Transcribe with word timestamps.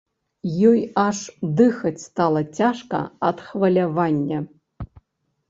Ёй 0.69 0.79
аж 1.07 1.19
дыхаць 1.59 2.03
стала 2.07 2.41
цяжка 2.61 3.03
ад 3.29 3.45
хвалявання. 3.51 4.39